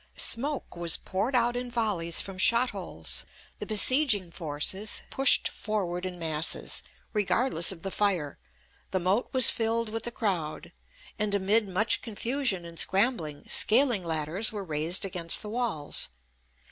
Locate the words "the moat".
8.89-9.29